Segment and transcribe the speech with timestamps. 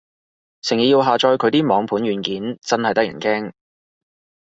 [0.63, 3.53] 成日要下載佢啲網盤軟件，真係得人驚